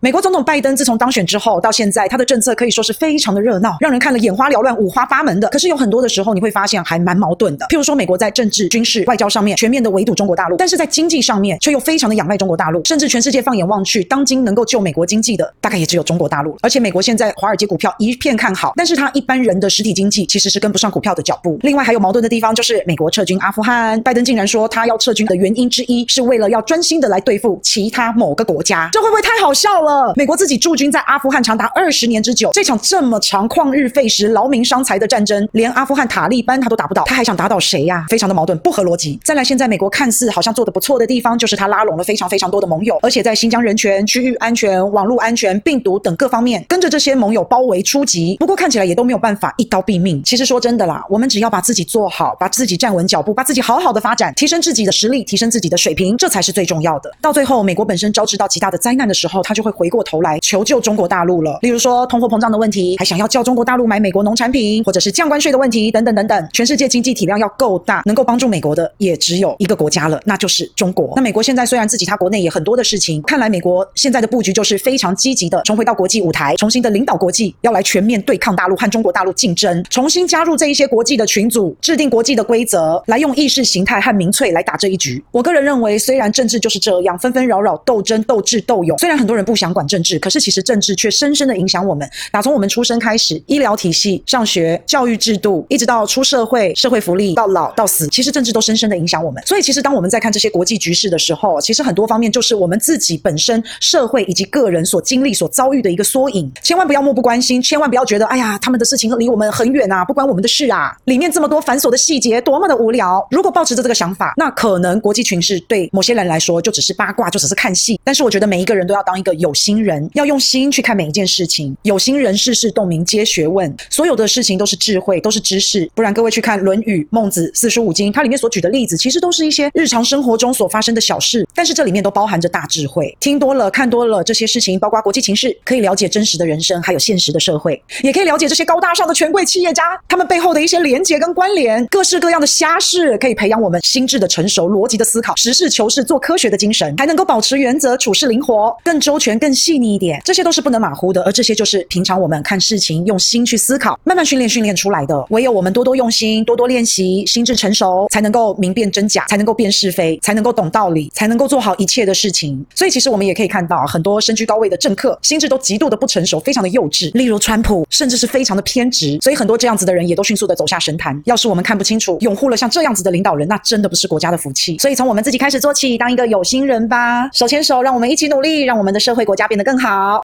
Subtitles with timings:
[0.00, 5.48] 美国总统拜登自从当选之后到现在，他的政策可以说是非常的热闹，让人看了眼花缭乱、五花八门的。
[5.48, 7.66] 可是有很多的时候，你会发现还蛮矛盾的。
[7.66, 16.58] 譬如说，美国在政治、军事、外交上面全面的围堵中国大陆，但是在经济上面却又非常的仰赖中国大陆，甚至全世界放眼望去，当今能够救美国经济的，大概也只有中国大陆了。
[16.62, 21.58] 而且美国现在华尔街股票一片看好，但是他一般人的实体经济其实是跟不上股票的脚步。
[21.62, 29.87] 另外还有矛盾的地方就是，美国撤军阿富汗，拜登竟然说他要撤军的原因之一是为了要专心的来对付其他某个国家，这会不会太好笑了？
[30.14, 38.06] 美国自己驻军在阿富汗长达二十年之久，这场这么长、旷日费时、劳民伤财的战争，连阿富汗塔利班他都打不倒，他还想打倒谁呀？
[38.08, 39.18] 非常的矛盾，不合逻辑。
[39.24, 48.36] 再来，现在美国看似好像做的不错的地方，就是他拉拢了非常非常多的盟友，而且在新疆人权、区域安全、网络安全、病毒等各方面，跟着这些盟友包围出击。
[48.38, 50.22] 不过看起来也都没有办法一刀毙命。
[50.22, 57.10] 其实说真的啦，我们只要把自己做好，把自己站稳脚步，把自己好好的发展，提升自己的实力，提升自己的水平，这才是最重要的。
[57.20, 61.38] 到最后，美国本身招致到极大的灾难的时候，他就会回过头来求救中国大陆。
[61.42, 66.48] 了，例如说通货膨胀的问题，还想要叫中国大陆买美国农产品，或者是降关税的问题，等等等等。
[66.52, 71.12] 全世界经济体量要够大，能够帮助美国的也只有一个国家了，那就是中国。
[71.14, 85.22] 那美国现在虽然自己它国内也很多的事情，看来美国现在的布局就是非常积极的，重回到国际舞台，重新的领导国际，要来全面对抗大陆和中国大陆竞争，重新加入这一些国际的群组，制定国际的规则，来用意识形态和民粹来打这一局。
[85.30, 91.08] 我个人认为，虽然政治就是这样纷纷扰扰、斗争、斗智、斗勇，虽然很多人不想管政治，可是其实政治却。
[91.18, 99.42] 深深的影响我们，打从我们出生开始，医疗体系、上学、教育制度，一直到出社会、社会福利，到老到死，其实政治都深深的影响我们。
[99.44, 106.48] 所以，其实当我们在看这些国际局势的时候，其实很多方面就是我们自己本身社会以及个人所经历、所遭遇的一个缩影。
[106.62, 110.96] 千万不要漠不关心，千万不要觉得，哎呀，他们的事情离我们很远啊，不关我们的事啊。
[111.06, 113.26] 里面这么多繁琐的细节，多么的无聊。
[113.30, 118.00] 如果抱持着这个想法，那可能国际群势对某些人来说就只是八卦，就只是看戏。
[118.04, 121.76] 但是，我觉得每一个人都要当一个有心人，要用心去看每一件事情。
[121.82, 125.90] 有心人事事洞明皆学问，所有的事情都是智慧，都是知识。
[125.94, 133.14] 不然各位去看《论语》《孟子》四书五经，它里面所举的例子，其实都是一些日常生活中所发生的小事，但是这里面都包含着大智慧。
[133.20, 150.20] 听多了，看多了这些事情，包括国际情势，可以了解真实的人生，还有现实的社会，也可以了解这些高大上的权贵企业家，他们背后的一些连结跟关联，各式各样的瞎事，可以培养我们心智的成熟、逻辑的思考、实事求是、做科学的精神，还能够保持原则、处事灵活、更周全、更更细腻一点。
[150.26, 151.78] 这些都是不能马虎的，而这些就是。
[151.88, 155.24] 平常我们看事情用心去思考，慢慢训练训练出来的。
[155.30, 162.62] 唯有我们多多用心，多多练习，心智成熟，才能够明辨真假，才能够辨是非，才能够懂道理，才能够做好一切的事情。
[162.74, 167.10] 所以，其实我们也可以看到，很多身居高位的政客，心智都极度的不成熟，非常的幼稚。
[167.14, 169.18] 例如川普，甚至是非常的偏执。
[169.22, 171.18] 所以，很多这样子的人也都迅速的走下神坛。
[171.24, 174.76] 要是我们看不清楚，拥护了像这样子的领导人，那真的不是国家的福气。
[174.78, 177.30] 所以，从我们自己开始做起，当一个有心人吧。
[177.32, 180.16] 手牵手，让我们一起努力，让我们的社会国家变得更好。